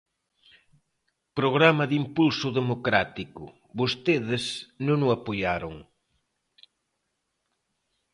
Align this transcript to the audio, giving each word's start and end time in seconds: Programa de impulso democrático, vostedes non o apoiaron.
Programa 1.39 1.83
de 1.89 1.95
impulso 2.03 2.47
democrático, 2.59 3.43
vostedes 3.79 4.45
non 4.87 4.99
o 5.07 5.09
apoiaron. 5.17 5.75